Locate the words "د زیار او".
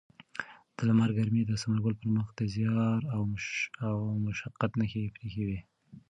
2.37-4.09